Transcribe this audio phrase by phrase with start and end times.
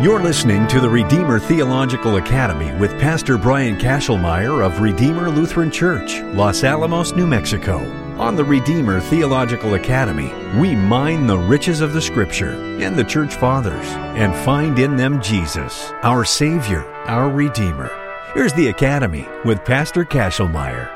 [0.00, 6.20] You're listening to the Redeemer Theological Academy with Pastor Brian Kachelmeier of Redeemer Lutheran Church,
[6.36, 7.78] Los Alamos, New Mexico.
[8.16, 13.34] On the Redeemer Theological Academy, we mine the riches of the Scripture and the Church
[13.34, 17.90] Fathers and find in them Jesus, our Savior, our Redeemer.
[18.34, 20.92] Here's the Academy with Pastor Kachelmeier.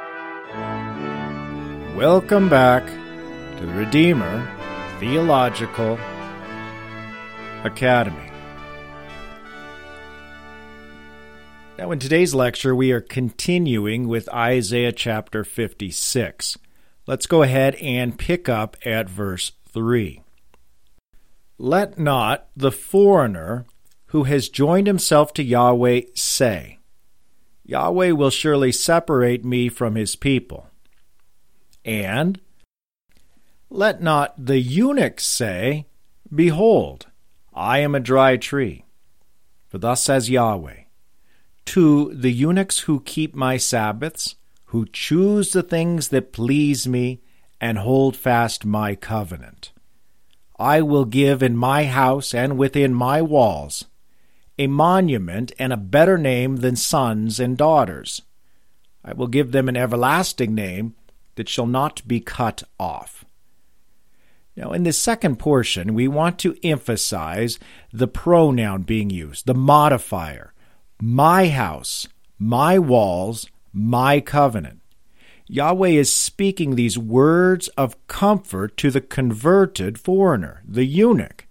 [1.97, 2.87] Welcome back
[3.59, 4.49] to the Redeemer
[5.01, 5.99] Theological
[7.65, 8.32] Academy.
[11.83, 16.57] Now, in today's lecture, we are continuing with Isaiah chapter 56.
[17.09, 20.23] Let's go ahead and pick up at verse 3.
[21.59, 23.67] Let not the foreigner
[24.07, 26.79] who has joined himself to Yahweh say,
[27.65, 30.69] Yahweh will surely separate me from his people.
[31.85, 32.41] And
[33.71, 35.87] let not the eunuch say,
[36.33, 37.07] Behold,
[37.53, 38.85] I am a dry tree.
[39.69, 40.82] For thus says Yahweh,
[41.67, 47.21] to the eunuchs who keep my Sabbaths, who choose the things that please me,
[47.61, 49.73] and hold fast my covenant.
[50.59, 53.87] I will give in my house and within my walls
[54.59, 58.23] a monument and a better name than sons and daughters.
[59.05, 60.95] I will give them an everlasting name
[61.35, 63.25] that shall not be cut off.
[64.57, 67.59] Now, in this second portion, we want to emphasize
[67.93, 70.52] the pronoun being used, the modifier
[71.05, 72.07] my house,
[72.39, 74.81] my walls, my covenant.
[75.49, 81.49] Yahweh is speaking these words of comfort to the converted foreigner, the eunuch.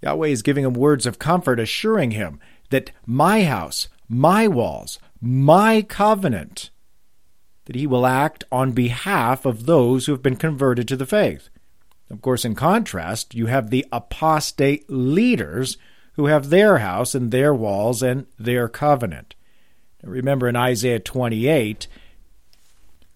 [0.00, 2.40] Yahweh is giving him words of comfort, assuring him
[2.70, 6.70] that my house, my walls, my covenant,
[7.66, 11.50] that he will act on behalf of those who have been converted to the faith.
[12.08, 15.76] Of course, in contrast, you have the apostate leaders
[16.14, 19.34] who have their house and their walls and their covenant.
[20.02, 21.88] Remember in Isaiah 28,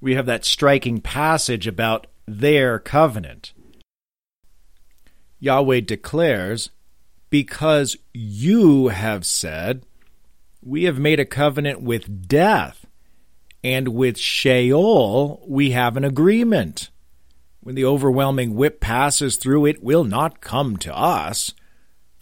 [0.01, 3.53] we have that striking passage about their covenant.
[5.41, 6.71] Yahweh declares,
[7.31, 9.85] Because you have said,
[10.63, 12.87] We have made a covenant with death,
[13.63, 16.91] and with Sheol we have an agreement.
[17.61, 21.53] When the overwhelming whip passes through, it will not come to us.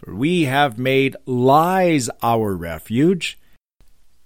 [0.07, 3.37] We have made lies our refuge,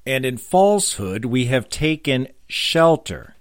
[0.05, 3.35] and in falsehood we have taken shelter.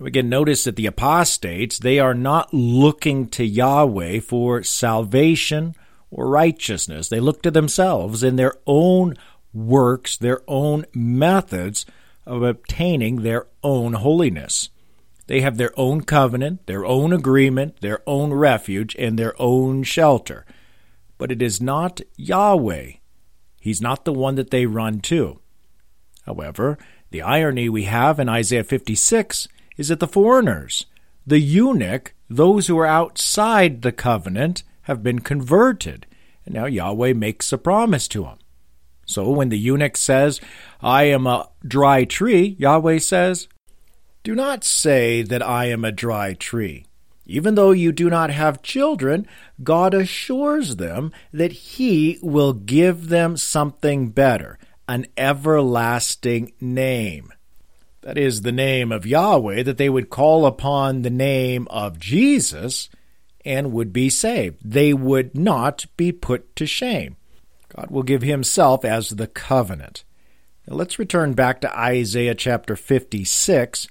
[0.00, 5.74] Again, notice that the apostates, they are not looking to Yahweh for salvation
[6.12, 7.08] or righteousness.
[7.08, 9.16] They look to themselves in their own
[9.52, 11.84] works, their own methods
[12.24, 14.70] of obtaining their own holiness.
[15.26, 20.46] They have their own covenant, their own agreement, their own refuge, and their own shelter
[21.18, 22.92] but it is not Yahweh.
[23.60, 25.40] He's not the one that they run to.
[26.24, 26.78] However,
[27.10, 30.86] the irony we have in Isaiah 56 is that the foreigners,
[31.26, 36.06] the eunuch, those who are outside the covenant, have been converted,
[36.44, 38.38] and now Yahweh makes a promise to him.
[39.06, 40.40] So when the eunuch says,
[40.82, 43.48] I am a dry tree, Yahweh says,
[44.22, 46.87] Do not say that I am a dry tree.
[47.30, 49.26] Even though you do not have children,
[49.62, 54.58] God assures them that He will give them something better,
[54.88, 57.32] an everlasting name.
[58.00, 62.88] That is the name of Yahweh, that they would call upon the name of Jesus
[63.44, 64.56] and would be saved.
[64.64, 67.16] They would not be put to shame.
[67.68, 70.02] God will give Himself as the covenant.
[70.66, 73.88] Now let's return back to Isaiah chapter 56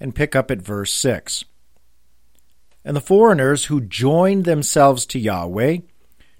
[0.00, 1.44] and pick up at verse 6
[2.84, 5.78] and the foreigners who joined themselves to Yahweh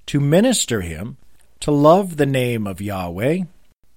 [0.06, 1.16] to minister him,
[1.60, 3.42] to love the name of Yahweh,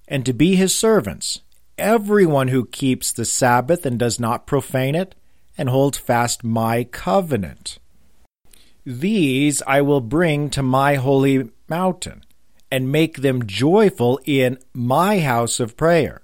[0.06, 1.40] and to be his servants,
[1.76, 5.14] everyone who keeps the Sabbath and does not profane it,
[5.56, 7.78] and holds fast my covenant.
[8.84, 12.24] These I will bring to my holy mountain,
[12.70, 16.20] and make them joyful in my house of prayer.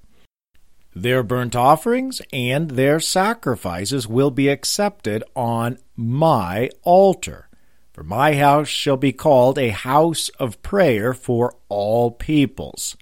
[0.95, 7.49] Their burnt offerings and their sacrifices will be accepted on my altar.
[7.93, 12.97] For my house shall be called a house of prayer for all peoples.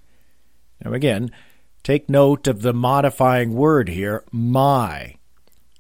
[0.85, 1.31] Now, again,
[1.83, 5.17] take note of the modifying word here, my.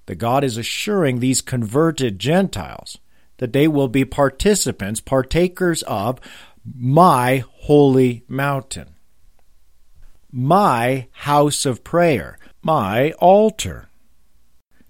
[0.06, 2.98] The God is assuring these converted Gentiles
[3.36, 6.20] that they will be participants, partakers of
[6.64, 8.94] my holy mountain
[10.30, 13.88] my house of prayer, my altar,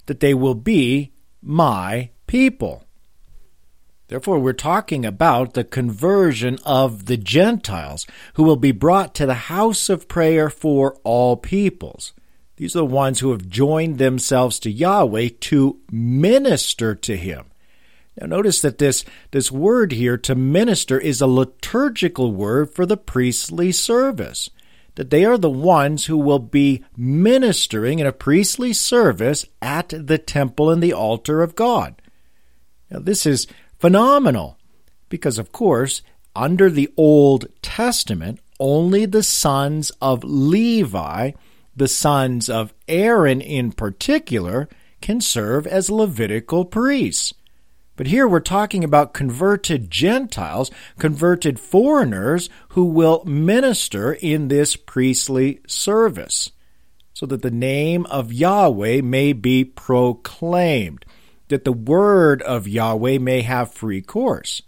[0.06, 1.12] that they will be
[1.42, 2.84] my people.
[4.08, 9.34] Therefore, we're talking about the conversion of the Gentiles who will be brought to the
[9.34, 12.14] house of prayer for all peoples.
[12.56, 17.44] These are the ones who have joined themselves to Yahweh to minister to Him.
[18.18, 22.96] Now, notice that this, this word here, to minister, is a liturgical word for the
[22.96, 24.50] priestly service.
[24.98, 30.18] That they are the ones who will be ministering in a priestly service at the
[30.18, 32.02] temple and the altar of God.
[32.90, 33.46] Now, this is
[33.78, 34.58] phenomenal
[35.08, 36.02] because, of course,
[36.34, 41.30] under the Old Testament, only the sons of Levi,
[41.76, 44.68] the sons of Aaron in particular,
[45.00, 47.32] can serve as Levitical priests.
[47.98, 55.58] But here we're talking about converted Gentiles, converted foreigners who will minister in this priestly
[55.66, 56.52] service,
[57.12, 61.04] so that the name of Yahweh may be proclaimed,
[61.48, 64.62] that the word of Yahweh may have free course.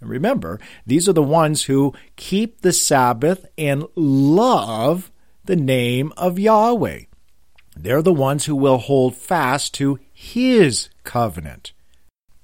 [0.00, 5.12] And remember, these are the ones who keep the Sabbath and love
[5.44, 7.02] the name of Yahweh.
[7.76, 11.72] They're the ones who will hold fast to His covenant.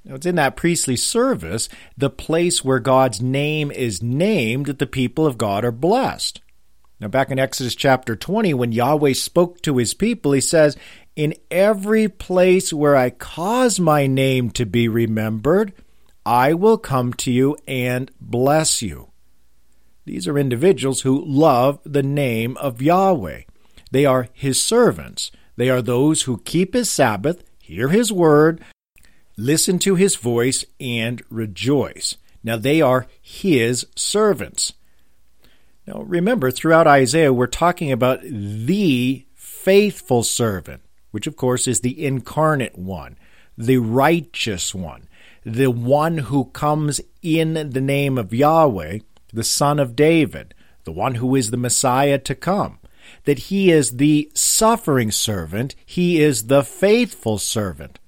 [0.05, 4.87] Now, it's in that priestly service, the place where God's name is named, that the
[4.87, 6.41] people of God are blessed.
[7.01, 10.77] Now, back in Exodus chapter 20, when Yahweh spoke to his people, he says,
[11.17, 15.73] In every place where I cause my name to be remembered,
[16.25, 19.11] I will come to you and bless you.
[20.05, 23.43] These are individuals who love the name of Yahweh.
[23.91, 25.31] They are his servants.
[25.57, 28.63] They are those who keep his Sabbath, hear his word,
[29.37, 32.17] listen to his voice, and rejoice.
[32.43, 34.73] Now they are his servants.
[35.87, 42.05] Now remember, throughout Isaiah, we're talking about the faithful servant, which of course is the
[42.05, 43.19] incarnate one,
[43.57, 45.09] the righteous one,
[45.45, 49.01] the one who comes in the name of Yahweh,
[49.33, 50.55] the son of David,
[50.85, 52.79] the one who is the Messiah to come.
[53.25, 58.00] That he is the suffering servant, he is the faithful servant.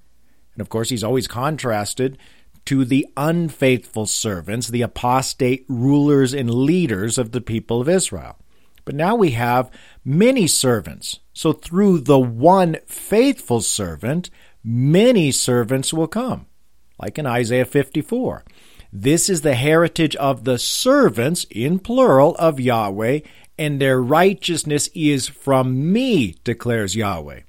[0.55, 2.17] And of course, he's always contrasted
[2.65, 8.37] to the unfaithful servants, the apostate rulers and leaders of the people of Israel.
[8.85, 9.71] But now we have
[10.03, 11.19] many servants.
[11.33, 14.29] So through the one faithful servant,
[14.63, 16.47] many servants will come,
[16.99, 18.43] like in Isaiah 54.
[18.91, 23.21] This is the heritage of the servants, in plural, of Yahweh,
[23.57, 27.41] and their righteousness is from me, declares Yahweh.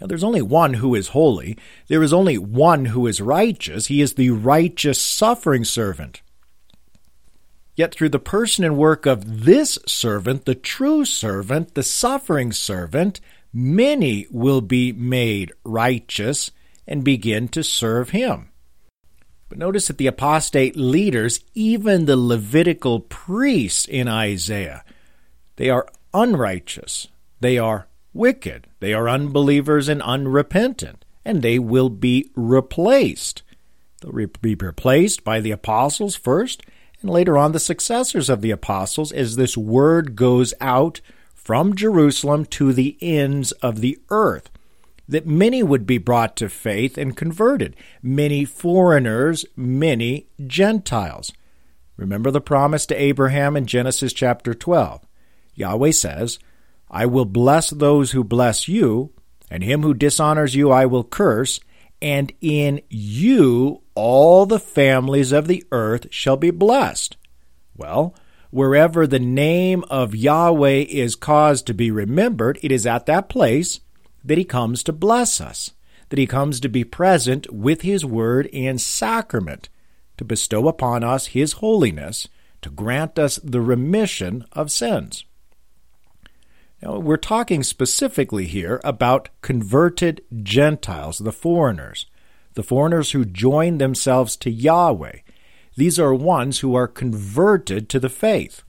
[0.00, 1.56] Now, there's only one who is holy.
[1.88, 3.86] There is only one who is righteous.
[3.86, 6.20] He is the righteous suffering servant.
[7.74, 13.20] Yet, through the person and work of this servant, the true servant, the suffering servant,
[13.52, 16.50] many will be made righteous
[16.86, 18.50] and begin to serve him.
[19.48, 24.84] But notice that the apostate leaders, even the Levitical priests in Isaiah,
[25.56, 27.08] they are unrighteous.
[27.40, 27.86] They are
[28.16, 28.66] wicked.
[28.80, 33.42] They are unbelievers and unrepentant, and they will be replaced.
[34.00, 36.62] They'll be replaced by the apostles first,
[37.00, 41.00] and later on the successors of the apostles as this word goes out
[41.34, 44.50] from Jerusalem to the ends of the earth.
[45.08, 51.32] That many would be brought to faith and converted, many foreigners, many Gentiles.
[51.96, 55.06] Remember the promise to Abraham in Genesis chapter 12.
[55.54, 56.38] Yahweh says,
[56.90, 59.12] I will bless those who bless you,
[59.50, 61.60] and him who dishonors you I will curse,
[62.00, 67.16] and in you all the families of the earth shall be blessed.
[67.76, 68.14] Well,
[68.50, 73.80] wherever the name of Yahweh is caused to be remembered, it is at that place
[74.24, 75.72] that he comes to bless us,
[76.08, 79.68] that he comes to be present with his word and sacrament,
[80.18, 82.28] to bestow upon us his holiness,
[82.62, 85.24] to grant us the remission of sins.
[86.82, 92.06] Now, we're talking specifically here about converted Gentiles, the foreigners,
[92.54, 95.20] the foreigners who join themselves to Yahweh.
[95.76, 98.62] These are ones who are converted to the faith.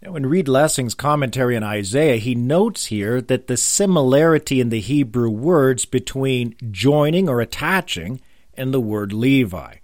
[0.00, 4.80] Now, in Reed Lessing's commentary on Isaiah, he notes here that the similarity in the
[4.80, 8.20] Hebrew words between joining or attaching
[8.54, 9.76] and the word Levi.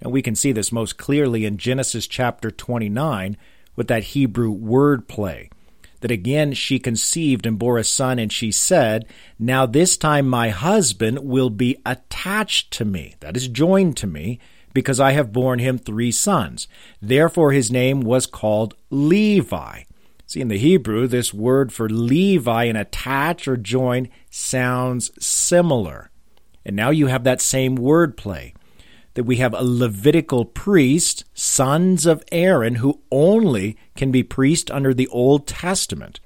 [0.00, 3.36] And we can see this most clearly in Genesis chapter 29
[3.74, 5.50] with that Hebrew word play
[6.04, 9.06] that again she conceived and bore a son, and she said,
[9.38, 14.38] Now this time my husband will be attached to me, that is, joined to me,
[14.74, 16.68] because I have borne him three sons.
[17.00, 19.84] Therefore his name was called Levi.
[20.26, 26.10] See, in the Hebrew, this word for Levi and attach or join sounds similar.
[26.66, 28.52] And now you have that same word play.
[29.14, 34.92] That we have a Levitical priest, sons of Aaron, who only can be priest under
[34.92, 36.20] the Old Testament.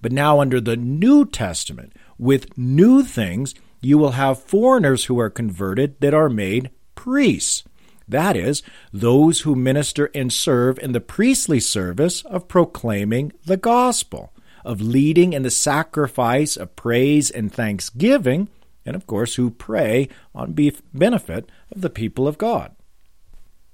[0.00, 5.30] But now, under the New Testament, with new things, you will have foreigners who are
[5.30, 7.64] converted that are made priests.
[8.06, 14.32] That is, those who minister and serve in the priestly service of proclaiming the gospel,
[14.64, 18.48] of leading in the sacrifice of praise and thanksgiving,
[18.84, 22.74] and of course, who pray on beef benefit of the people of God.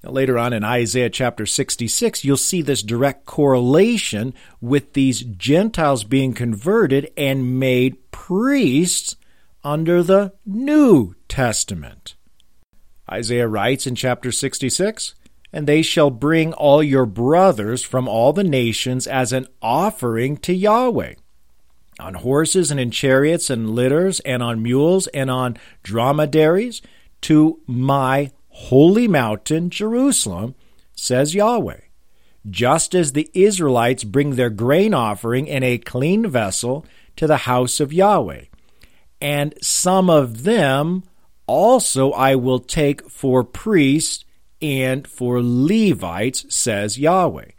[0.03, 6.05] Now, later on in Isaiah chapter 66, you'll see this direct correlation with these Gentiles
[6.05, 9.17] being converted and made priests
[9.63, 12.15] under the New Testament.
[13.11, 15.15] Isaiah writes in chapter 66
[15.53, 20.55] And they shall bring all your brothers from all the nations as an offering to
[20.55, 21.15] Yahweh,
[22.01, 26.83] on horses and in chariots and litters, and on mules and on dromedaries,
[27.23, 30.55] to my holy mountain, Jerusalem,
[30.95, 31.81] says Yahweh.
[32.49, 37.81] Just as the Israelites bring their grain offering in a clean vessel to the house
[37.81, 38.45] of Yahweh,
[39.21, 41.03] and some of them
[41.47, 44.25] also I will take for priests
[44.63, 47.51] and for Levites, says Yahweh.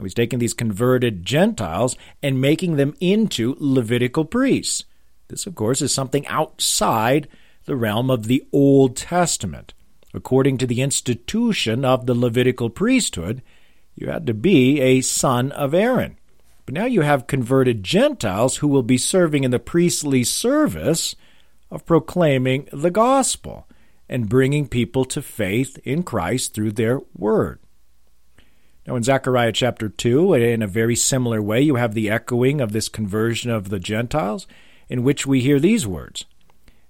[0.00, 4.84] Now he's taking these converted Gentiles and making them into Levitical priests.
[5.28, 7.28] This, of course, is something outside
[7.66, 9.74] the realm of the Old Testament.
[10.14, 13.42] According to the institution of the Levitical priesthood,
[13.94, 16.16] you had to be a son of Aaron.
[16.64, 21.14] But now you have converted Gentiles who will be serving in the priestly service
[21.70, 23.68] of proclaiming the gospel
[24.08, 27.58] and bringing people to faith in Christ through their word.
[28.86, 32.72] Now, in Zechariah chapter 2, in a very similar way, you have the echoing of
[32.72, 34.46] this conversion of the Gentiles,
[34.88, 36.24] in which we hear these words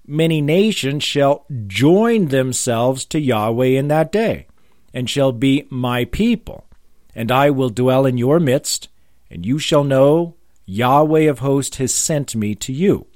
[0.06, 4.46] Many nations shall join themselves to Yahweh in that day,
[4.94, 6.66] and shall be my people,
[7.14, 8.88] and I will dwell in your midst,
[9.30, 10.34] and you shall know
[10.66, 13.06] Yahweh of hosts has sent me to you.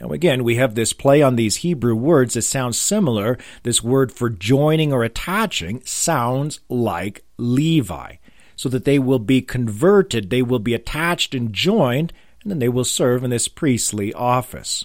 [0.00, 3.38] Now, again, we have this play on these Hebrew words that sounds similar.
[3.62, 8.16] This word for joining or attaching sounds like Levi,
[8.56, 12.12] so that they will be converted, they will be attached and joined,
[12.42, 14.84] and then they will serve in this priestly office.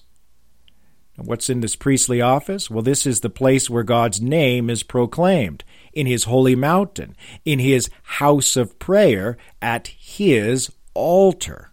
[1.17, 2.69] Now, what's in this priestly office?
[2.69, 7.59] Well, this is the place where God's name is proclaimed, in his holy mountain, in
[7.59, 11.70] his house of prayer, at his altar.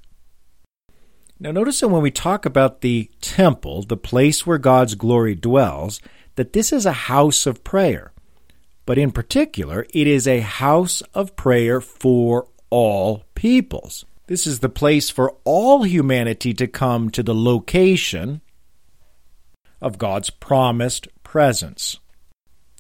[1.41, 6.01] Now, notice that when we talk about the temple, the place where God's glory dwells,
[6.35, 8.13] that this is a house of prayer.
[8.87, 14.05] But in particular, it is a house of prayer for all peoples.
[14.27, 18.41] This is the place for all humanity to come to the location
[19.81, 22.01] of God's promised presence.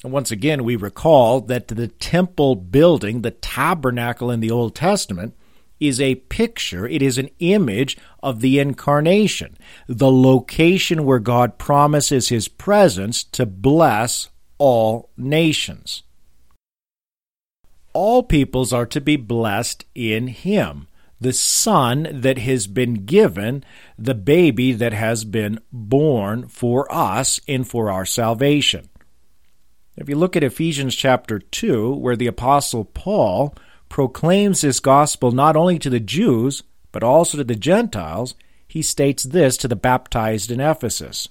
[0.03, 5.35] And once again, we recall that the temple building, the tabernacle in the Old Testament,
[5.81, 9.57] is a picture, it is an image of the incarnation,
[9.87, 16.03] the location where God promises his presence to bless all nations.
[17.93, 20.89] All peoples are to be blessed in him,
[21.21, 23.65] the Son that has been given,
[23.99, 28.89] the baby that has been born for us and for our salvation.
[29.97, 33.53] If you look at Ephesians chapter 2, where the Apostle Paul
[33.89, 38.35] proclaims this gospel not only to the Jews, but also to the Gentiles,
[38.67, 41.29] he states this to the baptized in Ephesus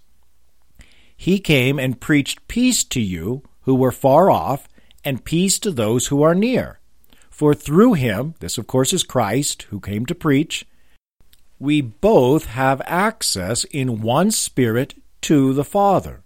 [1.15, 4.67] He came and preached peace to you who were far off,
[5.03, 6.79] and peace to those who are near.
[7.29, 10.65] For through him, this of course is Christ, who came to preach,
[11.59, 16.23] we both have access in one Spirit to the Father.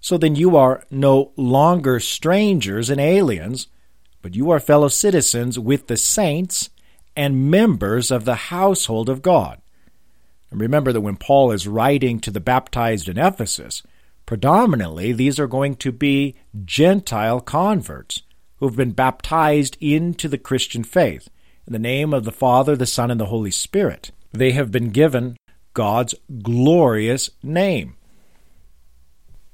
[0.00, 3.68] So then you are no longer strangers and aliens
[4.22, 6.70] but you are fellow citizens with the saints
[7.16, 9.60] and members of the household of God.
[10.50, 13.82] And remember that when Paul is writing to the baptized in Ephesus,
[14.24, 18.22] predominantly these are going to be Gentile converts
[18.56, 21.28] who have been baptized into the Christian faith
[21.66, 24.12] in the name of the Father, the Son, and the Holy Spirit.
[24.30, 25.36] They have been given
[25.74, 27.96] God's glorious name.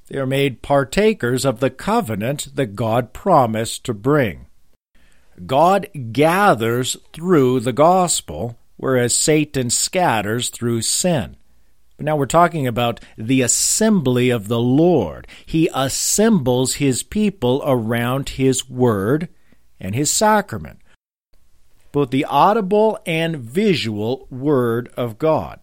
[0.09, 4.47] They are made partakers of the covenant that God promised to bring.
[5.47, 11.35] God gathers through the gospel, whereas Satan scatters through sin.
[11.97, 15.27] But now we're talking about the assembly of the Lord.
[15.45, 19.27] He assembles his people around his word
[19.79, 20.79] and his sacrament,
[21.91, 25.59] both the audible and visual word of God.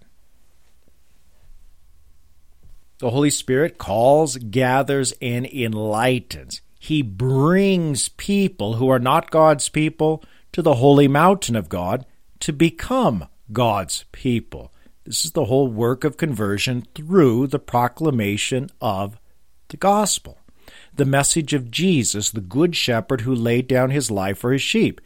[2.99, 6.63] The Holy Spirit calls, gathers, and enlightens.
[6.87, 12.07] He brings people who are not God's people to the holy mountain of God
[12.39, 14.73] to become God's people.
[15.03, 19.19] This is the whole work of conversion through the proclamation of
[19.67, 20.39] the gospel.
[20.95, 25.01] The message of Jesus, the good shepherd who laid down his life for his sheep.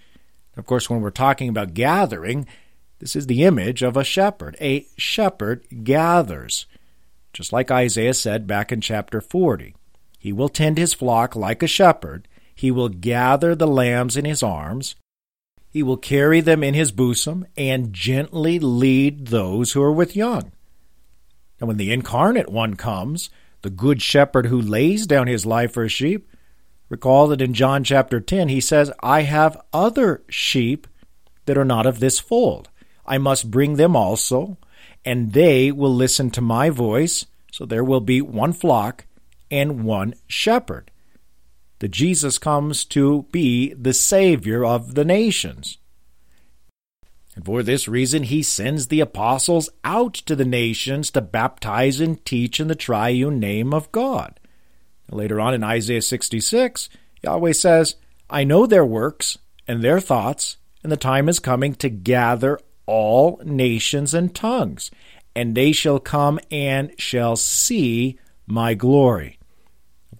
[0.58, 2.46] Of course, when we're talking about gathering,
[2.98, 4.54] this is the image of a shepherd.
[4.60, 6.66] A shepherd gathers.
[7.32, 9.76] Just like Isaiah said back in chapter 40.
[10.20, 12.28] He will tend his flock like a shepherd.
[12.54, 14.94] He will gather the lambs in his arms.
[15.70, 20.52] He will carry them in his bosom and gently lead those who are with young.
[21.58, 23.30] And when the incarnate one comes,
[23.62, 26.28] the good shepherd who lays down his life for sheep,
[26.90, 30.86] recall that in John chapter 10 he says, I have other sheep
[31.46, 32.68] that are not of this fold.
[33.06, 34.58] I must bring them also,
[35.02, 37.24] and they will listen to my voice.
[37.52, 39.06] So there will be one flock
[39.50, 40.90] and one shepherd
[41.80, 45.78] that Jesus comes to be the Savior of the nations.
[47.34, 52.24] And for this reason, he sends the apostles out to the nations to baptize and
[52.24, 54.38] teach in the triune name of God.
[55.10, 56.88] Later on in Isaiah 66,
[57.22, 57.96] Yahweh says,
[58.28, 63.40] I know their works and their thoughts, and the time is coming to gather all
[63.44, 64.90] nations and tongues,
[65.34, 69.39] and they shall come and shall see my glory.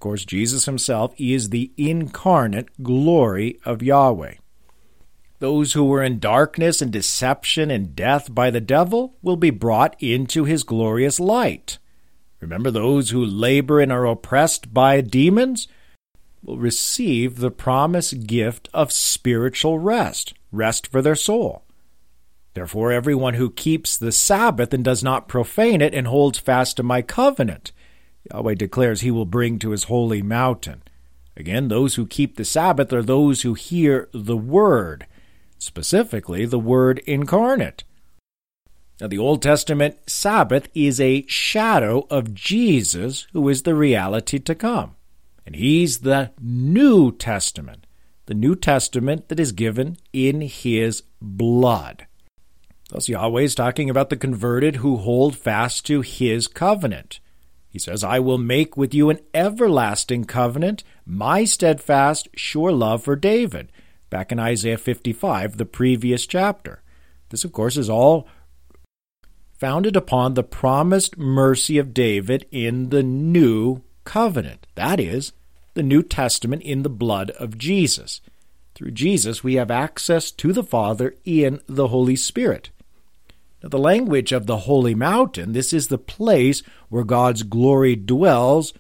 [0.01, 4.37] Of course, Jesus himself is the incarnate glory of Yahweh.
[5.41, 9.95] Those who were in darkness and deception and death by the devil will be brought
[10.03, 11.77] into his glorious light.
[12.41, 15.69] Remember, those who labor and are oppressed by demons
[16.43, 21.63] will receive the promised gift of spiritual rest, rest for their soul.
[22.55, 26.83] Therefore, everyone who keeps the Sabbath and does not profane it and holds fast to
[26.83, 27.73] my covenant
[28.33, 30.83] Yahweh declares he will bring to his holy mountain.
[31.37, 35.07] Again, those who keep the Sabbath are those who hear the Word,
[35.59, 37.85] specifically the Word incarnate.
[39.01, 44.55] Now, the Old Testament Sabbath is a shadow of Jesus, who is the reality to
[44.55, 44.97] come.
[45.47, 47.87] And he's the New Testament,
[48.27, 52.07] the New Testament that is given in his blood.
[52.91, 57.21] Thus, Yahweh is talking about the converted who hold fast to his covenant.
[57.71, 63.15] He says, I will make with you an everlasting covenant, my steadfast, sure love for
[63.15, 63.71] David.
[64.11, 66.83] Back in Isaiah 55, the previous chapter.
[67.29, 68.27] This, of course, is all
[69.53, 74.67] founded upon the promised mercy of David in the new covenant.
[74.75, 75.33] That is,
[75.75, 78.21] the New Testament in the blood of Jesus.
[78.75, 82.71] Through Jesus, we have access to the Father in the Holy Spirit.
[83.63, 88.73] Now, the language of the holy mountain, this is the place where God's glory dwells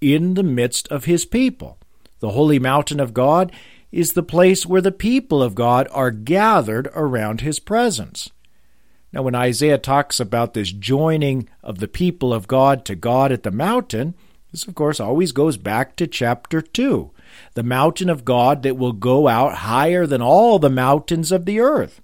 [0.00, 1.78] in the midst of his people.
[2.20, 3.52] The holy mountain of God
[3.92, 8.30] is the place where the people of God are gathered around his presence.
[9.12, 13.44] Now, when Isaiah talks about this joining of the people of God to God at
[13.44, 14.14] the mountain,
[14.50, 17.10] this, of course, always goes back to chapter 2,
[17.54, 21.60] the mountain of God that will go out higher than all the mountains of the
[21.60, 22.00] earth.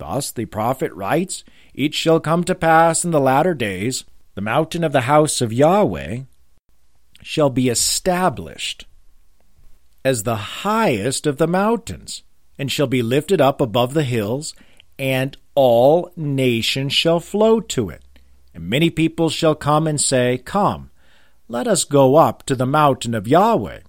[0.00, 4.82] Thus the prophet writes, It shall come to pass in the latter days, the mountain
[4.82, 6.20] of the house of Yahweh
[7.22, 8.86] shall be established
[10.02, 12.22] as the highest of the mountains,
[12.58, 14.54] and shall be lifted up above the hills,
[14.98, 18.02] and all nations shall flow to it.
[18.54, 20.90] And many people shall come and say, Come,
[21.46, 23.80] let us go up to the mountain of Yahweh,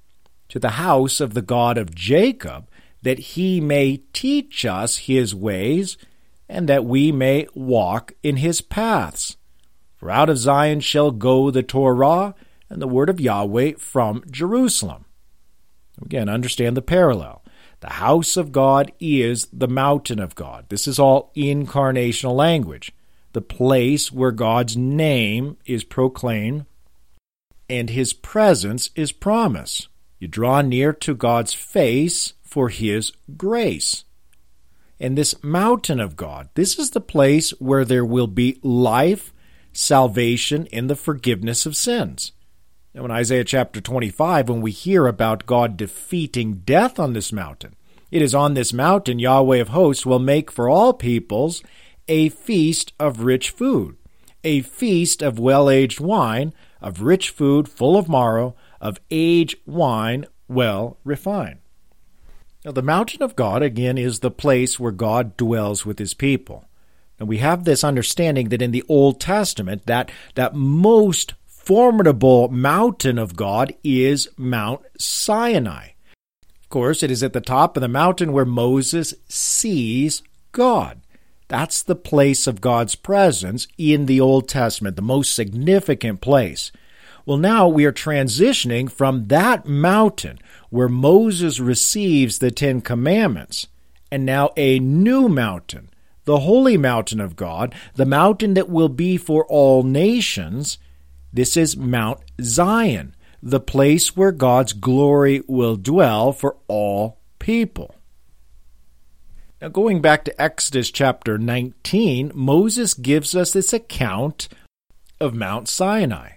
[0.49, 2.67] to the house of the God of Jacob,
[3.01, 5.97] that he may teach us his ways,
[6.47, 9.37] and that we may walk in his paths.
[9.95, 12.35] For out of Zion shall go the Torah
[12.69, 15.05] and the word of Yahweh from Jerusalem.
[16.01, 17.43] Again, understand the parallel.
[17.81, 20.65] The house of God is the mountain of God.
[20.69, 22.91] This is all incarnational language.
[23.33, 26.65] The place where God's name is proclaimed
[27.69, 29.87] and his presence is promised.
[30.19, 34.03] You draw near to God's face for His grace.
[34.99, 39.33] And this mountain of God, this is the place where there will be life,
[39.73, 42.33] salvation, and the forgiveness of sins.
[42.93, 47.75] Now, in Isaiah chapter 25, when we hear about God defeating death on this mountain,
[48.11, 51.63] it is on this mountain Yahweh of hosts will make for all peoples
[52.09, 53.95] a feast of rich food,
[54.43, 60.25] a feast of well aged wine, of rich food full of marrow, of aged wine
[60.49, 61.60] well refined.
[62.63, 66.65] Now, the mountain of God, again, is the place where God dwells with his people.
[67.17, 73.17] And we have this understanding that in the Old Testament, that, that most formidable mountain
[73.17, 75.89] of God is Mount Sinai.
[76.61, 80.21] Of course, it is at the top of the mountain where Moses sees
[80.51, 81.01] God.
[81.47, 86.71] That's the place of God's presence in the Old Testament, the most significant place.
[87.25, 93.67] Well, now we are transitioning from that mountain where Moses receives the Ten Commandments,
[94.11, 95.89] and now a new mountain,
[96.25, 100.77] the holy mountain of God, the mountain that will be for all nations.
[101.31, 107.95] This is Mount Zion, the place where God's glory will dwell for all people.
[109.61, 114.49] Now, going back to Exodus chapter 19, Moses gives us this account
[115.19, 116.31] of Mount Sinai.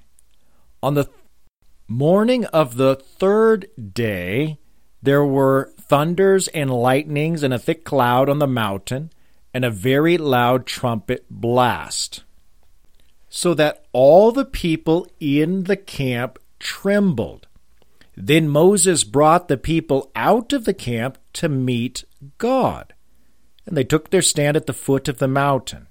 [0.85, 1.09] On the
[1.89, 4.59] morning of the third day,
[5.03, 9.09] there were thunders and lightnings and a thick cloud on the mountain,
[9.55, 12.23] and a very loud trumpet blast,
[13.31, 17.47] so that all the people in the camp trembled.
[18.15, 22.05] Then Moses brought the people out of the camp to meet
[22.37, 22.93] God
[23.67, 25.87] and they took their stand at the foot of the mountain.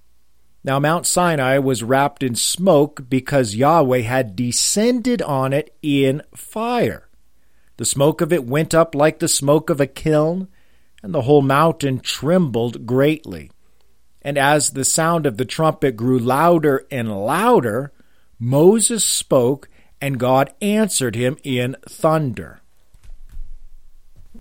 [0.64, 7.10] Now Mount Sinai was wrapped in smoke because Yahweh had descended on it in fire.
[7.78, 10.48] The smoke of it went up like the smoke of a kiln,
[11.02, 13.52] and the whole mountain trembled greatly.
[14.22, 17.92] And as the sound of the trumpet grew louder and louder,
[18.40, 19.68] Moses spoke,
[20.00, 22.62] and God answered him in thunder.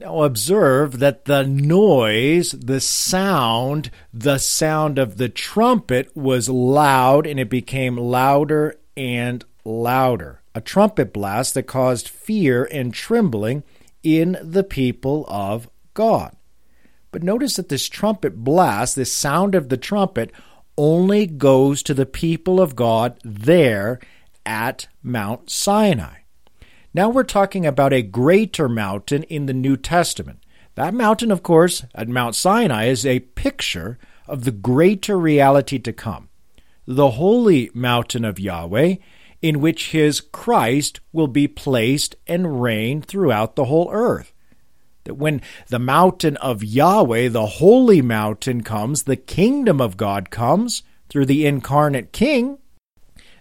[0.04, 7.48] Observe that the noise, the sound, the sound of the trumpet was loud and it
[7.48, 10.42] became louder and louder.
[10.54, 13.62] A trumpet blast that caused fear and trembling
[14.02, 16.36] in the people of God.
[17.10, 20.32] But notice that this trumpet blast, this sound of the trumpet,
[20.76, 24.00] only goes to the people of God there
[24.44, 26.21] at Mount Sinai.
[26.94, 30.40] Now we're talking about a greater mountain in the New Testament.
[30.74, 35.92] That mountain, of course, at Mount Sinai, is a picture of the greater reality to
[35.92, 36.28] come
[36.84, 38.96] the holy mountain of Yahweh,
[39.40, 44.32] in which his Christ will be placed and reign throughout the whole earth.
[45.04, 50.82] That when the mountain of Yahweh, the holy mountain, comes, the kingdom of God comes
[51.08, 52.58] through the incarnate King,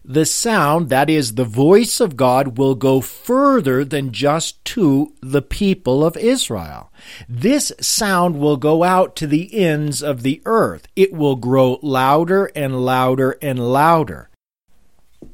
[0.03, 5.43] the sound, that is, the voice of God, will go further than just to the
[5.43, 6.91] people of Israel.
[7.29, 10.87] This sound will go out to the ends of the earth.
[10.95, 14.29] It will grow louder and louder and louder.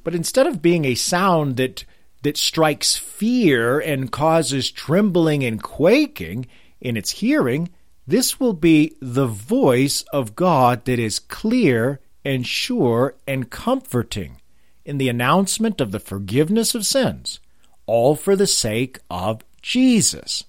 [0.03, 1.85] But instead of being a sound that,
[2.23, 6.45] that strikes fear and causes trembling and quaking
[6.81, 7.69] in its hearing,
[8.05, 14.41] this will be the voice of God that is clear and sure and comforting
[14.87, 17.41] in the announcement of the forgiveness of sins,
[17.85, 20.45] all for the sake of Jesus.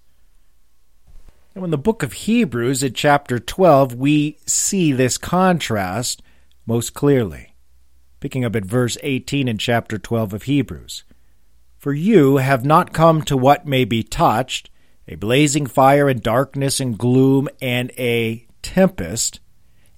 [1.56, 6.22] And in the book of Hebrews, at chapter 12, we see this contrast
[6.66, 7.52] most clearly.
[8.20, 11.02] Picking up at verse 18 in chapter 12 of Hebrews.
[11.76, 14.70] For you have not come to what may be touched,
[15.08, 19.40] a blazing fire and darkness and gloom and a tempest,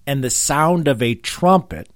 [0.06, 1.90] and the sound of a trumpet,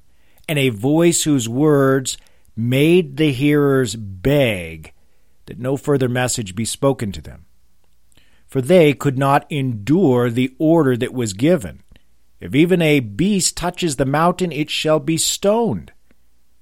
[0.46, 2.18] and a voice whose words
[2.56, 4.92] made the hearers beg
[5.46, 7.46] that no further message be spoken to them.
[8.46, 11.82] For they could not endure the order that was given.
[12.40, 15.92] If even a beast touches the mountain, it shall be stoned.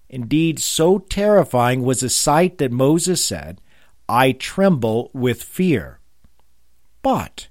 [0.08, 3.60] Indeed, so terrifying was the sight that Moses said,
[4.08, 6.00] I tremble with fear.
[7.02, 7.48] But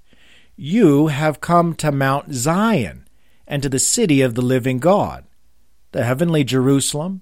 [0.55, 3.07] you have come to Mount Zion
[3.47, 5.25] and to the city of the living God,
[5.91, 7.21] the heavenly Jerusalem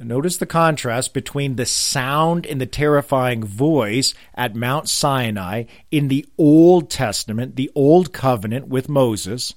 [0.00, 6.24] Notice the contrast between the sound and the terrifying voice at Mount Sinai in the
[6.38, 9.54] Old Testament, the Old Covenant with Moses,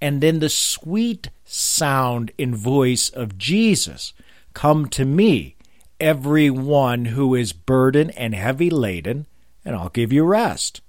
[0.00, 4.12] and then the sweet sound and voice of Jesus.
[4.54, 5.56] Come to me,
[5.98, 9.26] every one who is burdened and heavy laden,
[9.64, 10.80] and I'll give you rest.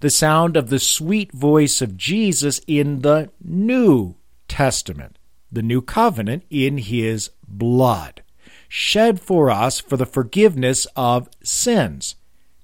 [0.00, 4.14] The sound of the sweet voice of Jesus in the New
[4.48, 5.18] Testament
[5.54, 8.22] the new covenant in his blood,
[8.68, 12.16] shed for us for the forgiveness of sins,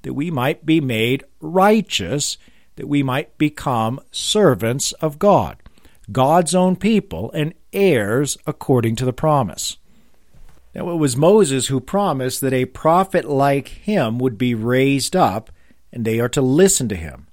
[0.03, 2.38] that we might be made righteous,
[2.76, 5.57] that we might become servants of God,
[6.11, 9.76] God's own people, and heirs according to the promise.
[10.74, 15.50] Now, it was Moses who promised that a prophet like him would be raised up,
[15.92, 17.26] and they are to listen to him.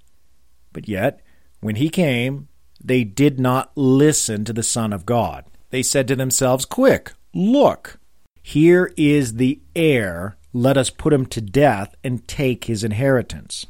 [0.74, 1.22] But yet,
[1.60, 2.48] when he came,
[2.84, 5.46] they did not listen to the Son of God.
[5.70, 8.00] They said to themselves, Quick, look,
[8.42, 10.38] here is the heir.
[10.54, 13.66] Let us put him to death and take his inheritance.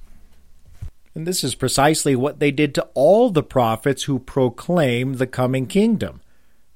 [1.15, 5.65] And this is precisely what they did to all the prophets who proclaim the coming
[5.65, 6.21] kingdom.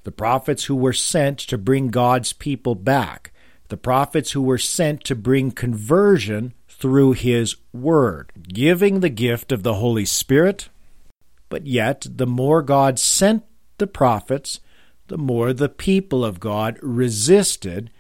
[0.04, 3.32] The prophets who were sent to bring God's people back.
[3.68, 9.62] The prophets who were sent to bring conversion through his word, giving the gift of
[9.62, 10.70] the Holy Spirit.
[11.48, 13.44] But yet, the more God sent
[13.78, 14.60] the prophets,
[15.12, 17.92] the more the people of God resisted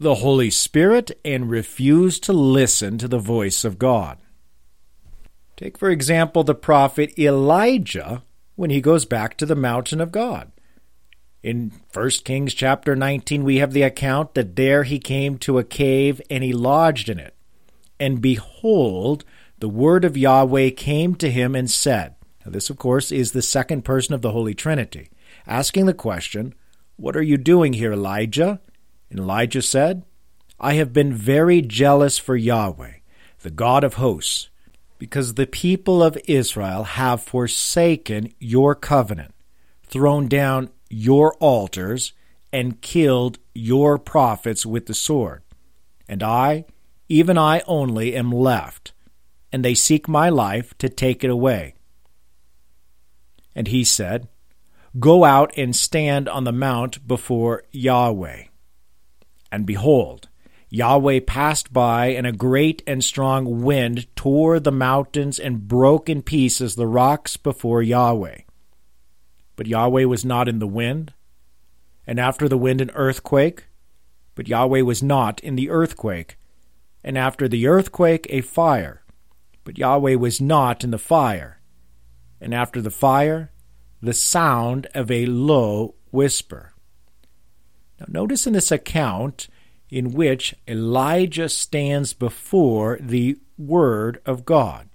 [0.00, 4.18] the Holy Spirit and refused to listen to the voice of God.
[5.56, 8.24] Take, for example, the prophet Elijah
[8.56, 10.50] when he goes back to the mountain of God.
[11.44, 15.64] In 1 Kings chapter 19, we have the account that there he came to a
[15.64, 17.36] cave and he lodged in it.
[18.00, 19.24] And behold,
[19.60, 23.42] the word of Yahweh came to him and said, now, This, of course, is the
[23.42, 25.08] second person of the Holy Trinity,
[25.46, 26.54] asking the question,
[26.96, 28.60] What are you doing here, Elijah?
[29.10, 30.04] And Elijah said,
[30.58, 32.94] I have been very jealous for Yahweh,
[33.40, 34.48] the God of hosts,
[34.98, 39.34] because the people of Israel have forsaken your covenant,
[39.84, 42.12] thrown down your altars,
[42.52, 45.42] and killed your prophets with the sword.
[46.08, 46.66] And I,
[47.08, 48.92] even I only, am left,
[49.52, 51.74] and they seek my life to take it away.
[53.54, 54.28] And he said,
[54.98, 58.44] Go out and stand on the mount before Yahweh.
[59.50, 60.28] And behold,
[60.68, 66.22] Yahweh passed by, and a great and strong wind tore the mountains and broke in
[66.22, 68.40] pieces the rocks before Yahweh.
[69.56, 71.12] But Yahweh was not in the wind,
[72.06, 73.66] and after the wind an earthquake,
[74.34, 76.38] but Yahweh was not in the earthquake,
[77.04, 79.02] and after the earthquake a fire,
[79.64, 81.60] but Yahweh was not in the fire
[82.42, 83.51] and after the fire,
[84.02, 86.72] the sound of a low whisper.
[88.00, 89.48] Now, notice in this account
[89.88, 94.88] in which Elijah stands before the Word of God.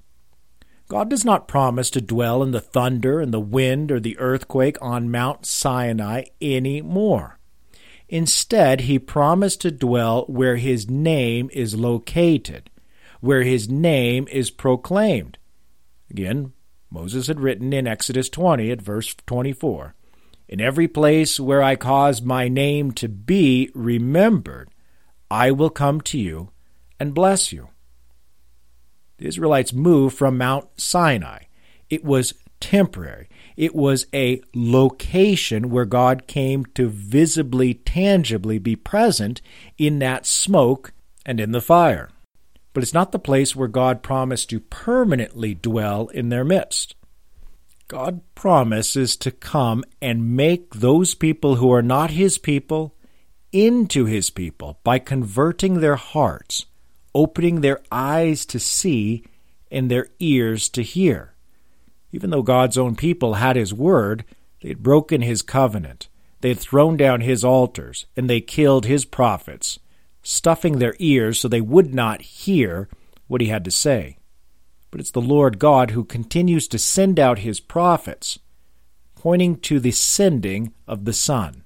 [0.89, 4.77] God does not promise to dwell in the thunder and the wind or the earthquake
[4.81, 7.39] on Mount Sinai any more.
[8.09, 12.69] Instead, he promised to dwell where his name is located,
[13.19, 15.37] where his name is proclaimed.
[16.09, 16.53] Again,
[16.89, 19.95] Moses had written in Exodus 20 at verse 24
[20.47, 24.69] In every place where I cause my name to be remembered,
[25.29, 26.51] I will come to you
[26.99, 27.69] and bless you.
[29.17, 31.43] The Israelites moved from Mount Sinai.
[31.89, 33.27] It was temporary.
[33.55, 39.41] It was a location where God came to visibly, tangibly be present
[39.77, 40.93] in that smoke
[41.25, 42.09] and in the fire
[42.73, 46.95] but it's not the place where God promised to permanently dwell in their midst.
[47.87, 52.93] God promises to come and make those people who are not His people
[53.53, 56.65] into His people by converting their hearts,
[57.15, 59.23] opening their eyes to see
[59.71, 61.33] and their ears to hear.
[62.11, 64.25] Even though God's own people had His word,
[64.61, 66.09] they had broken His covenant,
[66.41, 69.79] they had thrown down His altars, and they killed His prophets
[70.27, 72.89] stuffing their ears so they would not hear
[73.27, 74.17] what he had to say.
[74.91, 78.37] But it's the Lord God who continues to send out his prophets,
[79.15, 81.63] pointing to the sending of the Son.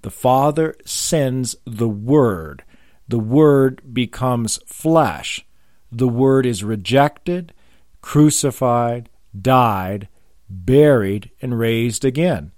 [0.00, 2.64] The Father sends the Word.
[3.08, 5.44] The Word becomes flesh.
[5.90, 7.52] The Word is rejected,
[8.00, 10.08] crucified, died,
[10.48, 12.52] buried, and raised again.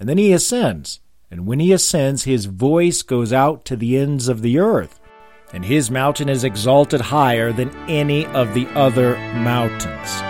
[0.00, 1.00] And then he ascends.
[1.30, 4.98] And when he ascends, his voice goes out to the ends of the earth,
[5.52, 10.22] and his mountain is exalted higher than any of the other mountains.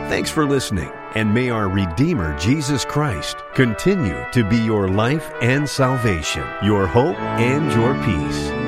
[0.09, 5.67] Thanks for listening and may our Redeemer Jesus Christ continue to be your life and
[5.67, 8.66] salvation, your hope and your peace.